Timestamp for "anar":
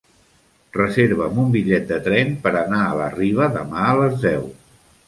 2.63-2.83